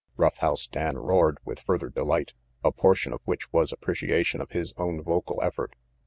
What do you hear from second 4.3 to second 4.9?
of his